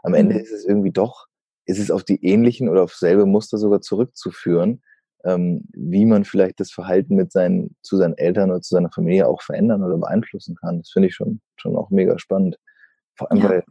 Am 0.04 0.14
Ende 0.14 0.36
mhm. 0.36 0.42
ist 0.42 0.54
es 0.54 0.66
irgendwie 0.66 0.92
doch, 0.92 1.26
ist 1.66 1.80
es 1.80 1.92
auf 1.92 2.04
die 2.06 2.24
ähnlichen 2.24 2.70
oder 2.70 2.84
auf 2.84 2.94
selbe 2.94 3.26
Muster 3.26 3.58
sogar 3.58 3.82
zurückzuführen 3.82 4.82
ähm, 5.26 5.64
wie 5.74 6.06
man 6.06 6.24
vielleicht 6.24 6.60
das 6.60 6.72
Verhalten 6.72 7.16
mit 7.16 7.32
seinen, 7.32 7.76
zu 7.82 7.98
seinen 7.98 8.18
Eltern 8.18 8.52
oder 8.52 8.62
zu 8.62 8.76
seiner 8.76 8.92
Familie 8.92 9.28
auch 9.28 9.42
verändern 9.42 9.84
oder 9.84 9.98
beeinflussen 9.98 10.56
kann. 10.56 10.80
Das 10.80 10.92
finde 10.92 11.10
ich 11.10 11.16
schon, 11.16 11.42
schon 11.58 11.76
auch 11.76 11.90
mega 11.90 12.18
spannend. 12.20 12.58
Vor 13.16 13.32
allem, 13.32 13.42
ja. 13.42 13.50
weil 13.50 13.64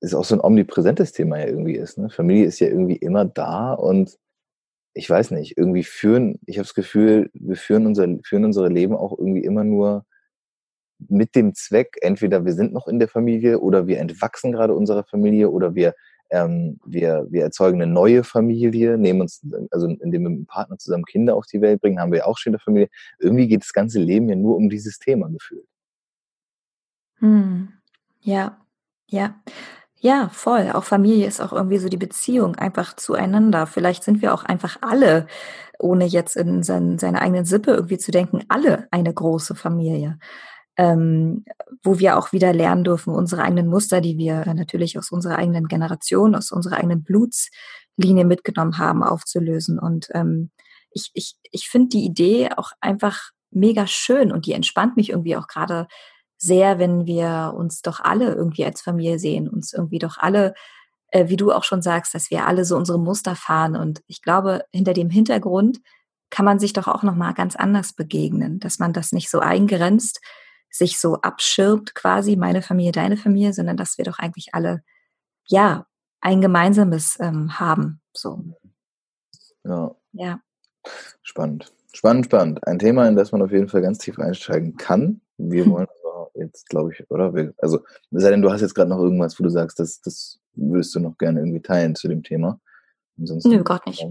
es 0.00 0.14
auch 0.14 0.24
so 0.24 0.34
ein 0.34 0.40
omnipräsentes 0.40 1.12
Thema 1.12 1.38
ja 1.38 1.46
irgendwie 1.46 1.76
ist. 1.76 1.98
Ne? 1.98 2.10
Familie 2.10 2.46
ist 2.46 2.60
ja 2.60 2.68
irgendwie 2.68 2.96
immer 2.96 3.24
da 3.24 3.72
und 3.72 4.18
ich 4.94 5.08
weiß 5.10 5.30
nicht, 5.32 5.58
irgendwie 5.58 5.84
führen, 5.84 6.38
ich 6.46 6.56
habe 6.56 6.66
das 6.66 6.74
Gefühl, 6.74 7.30
wir 7.34 7.56
führen 7.56 7.86
unser, 7.86 8.06
führen 8.24 8.44
unsere 8.44 8.68
Leben 8.68 8.94
auch 8.94 9.16
irgendwie 9.18 9.44
immer 9.44 9.64
nur 9.64 10.06
mit 10.98 11.34
dem 11.34 11.54
Zweck, 11.54 11.98
entweder 12.00 12.46
wir 12.46 12.54
sind 12.54 12.72
noch 12.72 12.88
in 12.88 12.98
der 12.98 13.08
Familie 13.08 13.60
oder 13.60 13.86
wir 13.86 13.98
entwachsen 13.98 14.52
gerade 14.52 14.74
unserer 14.74 15.04
Familie 15.04 15.50
oder 15.50 15.74
wir 15.74 15.94
ähm, 16.30 16.80
wir, 16.84 17.26
wir 17.30 17.42
erzeugen 17.42 17.80
eine 17.80 17.92
neue 17.92 18.24
Familie, 18.24 18.98
nehmen 18.98 19.20
uns, 19.20 19.46
also 19.70 19.86
indem 19.86 20.22
wir 20.22 20.30
mit 20.30 20.38
einem 20.38 20.46
Partner 20.46 20.78
zusammen 20.78 21.04
Kinder 21.04 21.36
auf 21.36 21.46
die 21.46 21.60
Welt 21.60 21.80
bringen, 21.80 22.00
haben 22.00 22.12
wir 22.12 22.26
auch 22.26 22.38
schon 22.38 22.52
eine 22.52 22.58
Familie. 22.58 22.88
Irgendwie 23.18 23.48
geht 23.48 23.62
das 23.62 23.72
ganze 23.72 24.00
Leben 24.00 24.28
ja 24.28 24.36
nur 24.36 24.56
um 24.56 24.68
dieses 24.68 24.98
Thema 24.98 25.28
gefühlt. 25.28 25.66
Hm. 27.18 27.68
Ja, 28.20 28.60
ja. 29.06 29.40
Ja, 30.06 30.28
voll. 30.28 30.70
Auch 30.72 30.84
Familie 30.84 31.26
ist 31.26 31.40
auch 31.40 31.52
irgendwie 31.52 31.78
so 31.78 31.88
die 31.88 31.96
Beziehung 31.96 32.54
einfach 32.54 32.94
zueinander. 32.94 33.66
Vielleicht 33.66 34.04
sind 34.04 34.22
wir 34.22 34.32
auch 34.34 34.44
einfach 34.44 34.78
alle, 34.80 35.26
ohne 35.78 36.04
jetzt 36.06 36.36
in 36.36 36.62
sein, 36.62 36.98
seine 36.98 37.20
eigenen 37.20 37.44
Sippe 37.44 37.72
irgendwie 37.72 37.98
zu 37.98 38.12
denken, 38.12 38.44
alle 38.48 38.86
eine 38.90 39.12
große 39.12 39.54
Familie 39.54 40.18
ähm, 40.76 41.44
wo 41.82 41.98
wir 41.98 42.18
auch 42.18 42.32
wieder 42.32 42.52
lernen 42.52 42.84
dürfen, 42.84 43.14
unsere 43.14 43.42
eigenen 43.42 43.68
Muster, 43.68 44.00
die 44.00 44.18
wir 44.18 44.44
natürlich 44.54 44.98
aus 44.98 45.10
unserer 45.10 45.38
eigenen 45.38 45.68
Generation, 45.68 46.34
aus 46.34 46.52
unserer 46.52 46.76
eigenen 46.76 47.02
Blutslinie 47.02 48.24
mitgenommen 48.24 48.78
haben, 48.78 49.02
aufzulösen. 49.02 49.78
Und 49.78 50.08
ähm, 50.12 50.50
ich, 50.90 51.10
ich, 51.14 51.36
ich 51.50 51.68
finde 51.68 51.88
die 51.88 52.04
Idee 52.04 52.50
auch 52.56 52.72
einfach 52.80 53.30
mega 53.50 53.86
schön 53.86 54.32
und 54.32 54.44
die 54.46 54.52
entspannt 54.52 54.96
mich 54.96 55.10
irgendwie 55.10 55.36
auch 55.36 55.46
gerade 55.46 55.86
sehr, 56.38 56.78
wenn 56.78 57.06
wir 57.06 57.54
uns 57.56 57.82
doch 57.82 58.00
alle 58.00 58.34
irgendwie 58.34 58.64
als 58.64 58.82
Familie 58.82 59.18
sehen, 59.18 59.48
uns 59.48 59.72
irgendwie 59.72 59.98
doch 59.98 60.18
alle, 60.18 60.54
äh, 61.08 61.28
wie 61.28 61.36
du 61.36 61.52
auch 61.52 61.64
schon 61.64 61.82
sagst, 61.82 62.14
dass 62.14 62.30
wir 62.30 62.46
alle 62.46 62.64
so 62.64 62.76
unsere 62.76 62.98
Muster 62.98 63.36
fahren. 63.36 63.76
Und 63.76 64.02
ich 64.06 64.22
glaube, 64.22 64.64
hinter 64.72 64.92
dem 64.92 65.10
Hintergrund 65.10 65.78
kann 66.30 66.44
man 66.44 66.58
sich 66.58 66.72
doch 66.72 66.88
auch 66.88 67.02
nochmal 67.02 67.34
ganz 67.34 67.56
anders 67.56 67.92
begegnen, 67.92 68.58
dass 68.60 68.78
man 68.78 68.92
das 68.92 69.12
nicht 69.12 69.30
so 69.30 69.40
eingrenzt, 69.40 70.20
sich 70.70 70.98
so 70.98 71.20
abschirmt 71.20 71.94
quasi, 71.94 72.36
meine 72.36 72.62
Familie, 72.62 72.92
deine 72.92 73.16
Familie, 73.16 73.52
sondern 73.52 73.76
dass 73.76 73.96
wir 73.96 74.04
doch 74.04 74.18
eigentlich 74.18 74.48
alle, 74.52 74.82
ja, 75.44 75.86
ein 76.20 76.40
gemeinsames 76.40 77.18
ähm, 77.20 77.58
haben. 77.58 78.00
So. 78.12 78.42
Ja. 79.64 79.94
Ja. 80.12 80.40
Spannend. 81.22 81.72
Spannend, 81.92 82.26
spannend. 82.26 82.66
Ein 82.66 82.78
Thema, 82.78 83.08
in 83.08 83.16
das 83.16 83.32
man 83.32 83.42
auf 83.42 83.52
jeden 83.52 83.68
Fall 83.68 83.80
ganz 83.80 83.98
tief 83.98 84.18
einsteigen 84.18 84.76
kann. 84.76 85.20
Wir 85.38 85.66
wollen 85.70 85.86
jetzt, 86.38 86.68
glaube 86.68 86.92
ich, 86.92 87.10
oder? 87.10 87.32
Also, 87.58 87.80
sei 88.10 88.30
denn, 88.30 88.42
du 88.42 88.50
hast 88.50 88.60
jetzt 88.60 88.74
gerade 88.74 88.90
noch 88.90 88.98
irgendwas, 88.98 89.38
wo 89.38 89.44
du 89.44 89.50
sagst, 89.50 89.78
das, 89.78 90.00
das 90.00 90.40
würdest 90.54 90.94
du 90.94 91.00
noch 91.00 91.18
gerne 91.18 91.40
irgendwie 91.40 91.62
teilen 91.62 91.94
zu 91.94 92.08
dem 92.08 92.22
Thema. 92.22 92.60
Ansonsten 93.18 93.50
Nö, 93.50 93.62
Gott 93.62 93.86
nicht. 93.86 94.06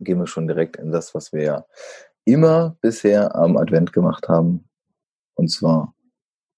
Gehen 0.00 0.18
wir 0.18 0.26
schon 0.26 0.46
direkt 0.46 0.76
in 0.76 0.92
das, 0.92 1.14
was 1.14 1.32
wir 1.32 1.42
ja 1.42 1.66
immer 2.24 2.76
bisher 2.80 3.34
am 3.34 3.56
Advent 3.56 3.92
gemacht 3.92 4.28
haben, 4.28 4.68
und 5.34 5.48
zwar 5.48 5.94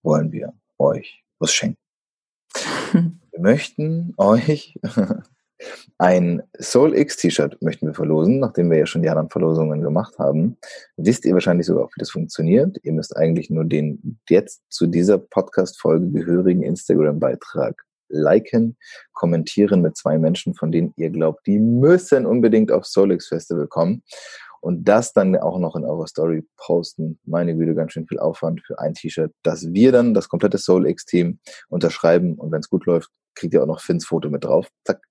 wollen 0.03 0.33
wir 0.33 0.53
euch 0.79 1.25
was 1.39 1.53
schenken. 1.53 1.79
Wir 3.31 3.41
möchten 3.41 4.13
euch 4.17 4.75
ein 5.99 6.43
Soul 6.61 6.97
X 6.97 7.17
T-Shirt 7.17 7.61
möchten 7.61 7.87
wir 7.87 7.95
verlosen, 7.95 8.41
nachdem 8.41 8.71
wir 8.71 8.79
ja 8.79 8.87
schon 8.87 9.03
die 9.03 9.09
anderen 9.09 9.31
Verlosungen 9.31 9.83
gemacht 9.83 10.19
haben. 10.19 10.57
Wisst 10.97 11.25
ihr 11.25 11.35
wahrscheinlich 11.35 11.67
sogar 11.67 11.87
wie 11.87 11.99
das 11.99 12.11
funktioniert. 12.11 12.79
Ihr 12.83 12.93
müsst 12.93 13.17
eigentlich 13.17 13.51
nur 13.51 13.65
den 13.65 14.19
jetzt 14.29 14.63
zu 14.71 14.87
dieser 14.87 15.19
Podcast-Folge 15.19 16.11
gehörigen 16.11 16.63
Instagram-Beitrag 16.63 17.83
liken, 18.09 18.77
kommentieren 19.13 19.83
mit 19.83 19.97
zwei 19.97 20.19
Menschen, 20.19 20.55
von 20.55 20.73
denen 20.73 20.93
ihr 20.97 21.11
glaubt, 21.11 21.47
die 21.47 21.59
müssen 21.59 22.27
unbedingt 22.27 22.73
auf 22.73 22.85
Soul 22.87 23.13
X 23.13 23.29
Festival 23.29 23.69
kommen 23.69 24.03
und 24.61 24.89
das 24.89 25.13
dann 25.13 25.37
auch 25.37 25.59
noch 25.59 25.77
in 25.77 25.85
eurer 25.85 26.07
Story 26.07 26.47
posten. 26.57 27.19
Meine 27.25 27.57
Güte, 27.57 27.75
ganz 27.75 27.93
schön 27.93 28.07
viel 28.07 28.19
Aufwand 28.19 28.63
für 28.67 28.79
ein 28.79 28.95
T-Shirt, 28.95 29.33
das 29.43 29.73
wir 29.73 29.93
dann, 29.93 30.15
das 30.15 30.29
komplette 30.29 30.59
Soul 30.59 30.87
X-Team, 30.87 31.39
unterschreiben 31.69 32.35
und 32.35 32.53
wenn 32.53 32.61
es 32.61 32.69
gut 32.69 32.87
läuft, 32.87 33.11
kriegt 33.35 33.55
ihr 33.55 33.63
auch 33.63 33.67
noch 33.67 33.81
Finns 33.81 34.05
Foto 34.05 34.29
mit 34.29 34.45
drauf. 34.45 34.69
Zack. 34.85 35.10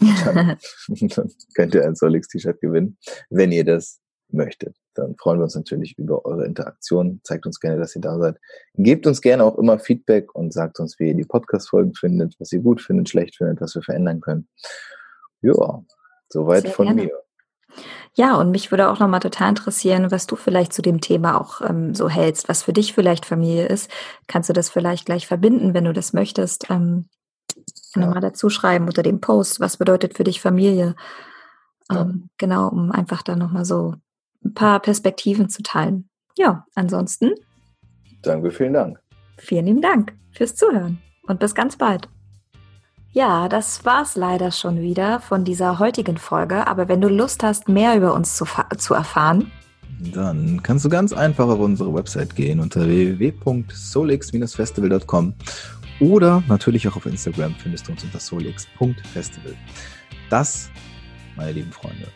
Dann, 0.00 0.56
dann 0.88 1.30
könnt 1.54 1.74
ihr 1.74 1.84
ein 1.84 1.96
Soul 1.96 2.16
X-T-Shirt 2.16 2.60
gewinnen, 2.60 2.98
wenn 3.30 3.52
ihr 3.52 3.64
das 3.64 4.00
möchtet. 4.30 4.76
Dann 4.94 5.16
freuen 5.16 5.38
wir 5.38 5.44
uns 5.44 5.54
natürlich 5.54 5.96
über 5.96 6.24
eure 6.24 6.44
Interaktion. 6.44 7.20
Zeigt 7.24 7.46
uns 7.46 7.60
gerne, 7.60 7.78
dass 7.78 7.94
ihr 7.94 8.02
da 8.02 8.18
seid. 8.18 8.36
Gebt 8.74 9.06
uns 9.06 9.20
gerne 9.20 9.44
auch 9.44 9.56
immer 9.58 9.78
Feedback 9.78 10.34
und 10.34 10.52
sagt 10.52 10.80
uns, 10.80 10.98
wie 10.98 11.08
ihr 11.08 11.14
die 11.14 11.24
Podcast-Folgen 11.24 11.94
findet, 11.94 12.34
was 12.38 12.52
ihr 12.52 12.60
gut 12.60 12.80
findet, 12.80 13.08
schlecht 13.08 13.36
findet, 13.36 13.60
was 13.60 13.74
wir 13.74 13.82
verändern 13.82 14.20
können. 14.20 14.48
Ja, 15.40 15.84
soweit 16.28 16.62
Sehr 16.62 16.72
von 16.72 16.86
gerne. 16.86 17.04
mir. 17.04 17.12
Ja, 18.14 18.36
und 18.36 18.50
mich 18.50 18.70
würde 18.72 18.88
auch 18.88 18.98
nochmal 18.98 19.20
total 19.20 19.50
interessieren, 19.50 20.10
was 20.10 20.26
du 20.26 20.34
vielleicht 20.34 20.72
zu 20.72 20.82
dem 20.82 21.00
Thema 21.00 21.40
auch 21.40 21.60
ähm, 21.60 21.94
so 21.94 22.08
hältst, 22.08 22.48
was 22.48 22.64
für 22.64 22.72
dich 22.72 22.92
vielleicht 22.92 23.24
Familie 23.24 23.66
ist. 23.66 23.90
Kannst 24.26 24.48
du 24.48 24.52
das 24.52 24.70
vielleicht 24.70 25.06
gleich 25.06 25.26
verbinden, 25.26 25.74
wenn 25.74 25.84
du 25.84 25.92
das 25.92 26.12
möchtest? 26.12 26.68
Ähm, 26.70 27.08
ja. 27.98 28.06
Nochmal 28.06 28.22
dazu 28.22 28.50
schreiben 28.50 28.86
unter 28.86 29.02
dem 29.02 29.20
Post, 29.20 29.60
was 29.60 29.76
bedeutet 29.76 30.14
für 30.14 30.24
dich 30.24 30.40
Familie? 30.40 30.94
Ja. 31.90 32.02
Ähm, 32.02 32.30
genau, 32.38 32.68
um 32.68 32.90
einfach 32.90 33.22
da 33.22 33.36
nochmal 33.36 33.64
so 33.64 33.94
ein 34.44 34.54
paar 34.54 34.80
Perspektiven 34.80 35.48
zu 35.48 35.62
teilen. 35.62 36.08
Ja, 36.36 36.66
ansonsten. 36.74 37.34
Danke, 38.22 38.50
vielen 38.50 38.72
Dank. 38.72 39.00
Vielen 39.38 39.66
lieben 39.66 39.82
Dank 39.82 40.12
fürs 40.32 40.54
Zuhören 40.54 40.98
und 41.26 41.40
bis 41.40 41.54
ganz 41.54 41.76
bald. 41.76 42.08
Ja, 43.10 43.48
das 43.48 43.84
war's 43.84 44.16
leider 44.16 44.52
schon 44.52 44.80
wieder 44.80 45.20
von 45.20 45.44
dieser 45.44 45.78
heutigen 45.78 46.18
Folge. 46.18 46.66
Aber 46.66 46.88
wenn 46.88 47.00
du 47.00 47.08
Lust 47.08 47.42
hast, 47.42 47.68
mehr 47.68 47.96
über 47.96 48.14
uns 48.14 48.36
zu, 48.36 48.44
zu 48.76 48.94
erfahren, 48.94 49.50
dann 50.14 50.62
kannst 50.62 50.84
du 50.84 50.88
ganz 50.88 51.12
einfach 51.12 51.48
auf 51.48 51.58
unsere 51.58 51.92
Website 51.92 52.36
gehen 52.36 52.60
unter 52.60 52.86
www.solix-festival.com 52.86 55.34
oder 56.00 56.42
natürlich 56.48 56.86
auch 56.88 56.96
auf 56.96 57.06
Instagram 57.06 57.54
findest 57.56 57.88
du 57.88 57.92
uns 57.92 58.04
unter 58.04 58.18
solix.festival. 58.18 59.54
Das, 60.30 60.70
meine 61.36 61.52
lieben 61.52 61.72
Freunde, 61.72 62.08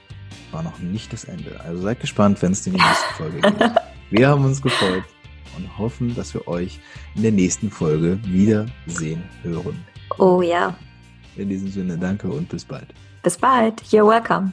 war 0.50 0.62
noch 0.62 0.78
nicht 0.78 1.12
das 1.12 1.24
Ende. 1.24 1.58
Also 1.60 1.82
seid 1.82 2.00
gespannt, 2.00 2.40
wenn 2.42 2.52
es 2.52 2.66
in 2.66 2.74
die 2.74 2.80
nächste 2.80 3.14
Folge 3.14 3.40
geht. 3.40 3.70
Wir 4.10 4.28
haben 4.28 4.44
uns 4.44 4.60
gefreut 4.60 5.04
und 5.56 5.78
hoffen, 5.78 6.14
dass 6.14 6.34
wir 6.34 6.46
euch 6.46 6.80
in 7.14 7.22
der 7.22 7.32
nächsten 7.32 7.70
Folge 7.70 8.18
wiedersehen 8.24 9.22
hören. 9.42 9.82
Oh 10.18 10.42
ja. 10.42 10.76
In 11.36 11.48
diesem 11.48 11.68
Sinne, 11.68 11.96
danke 11.96 12.28
und 12.28 12.48
bis 12.48 12.64
bald. 12.64 12.88
Bis 13.22 13.38
bald. 13.38 13.80
You're 13.84 14.06
welcome. 14.06 14.52